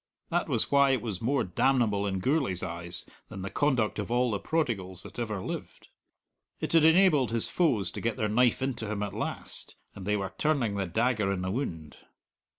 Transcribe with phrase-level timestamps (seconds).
[0.31, 4.31] That was why it was more damnable in Gourlay's eyes than the conduct of all
[4.31, 5.89] the prodigals that ever lived.
[6.59, 10.17] It had enabled his foes to get their knife into him at last, and they
[10.17, 11.97] were turning the dagger in the wound.